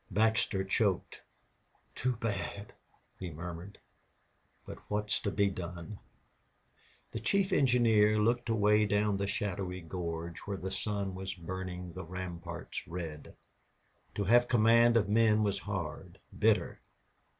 [0.09, 1.21] Baxter choked.
[1.93, 2.73] "Too bad!"
[3.19, 3.77] he murmured,
[4.65, 5.99] "but what's to be done?"
[7.11, 12.03] The chief engineer looked away down the shadowy gorge where the sun was burning the
[12.03, 13.35] ramparts red.
[14.15, 16.81] To have command of men was hard, bitter.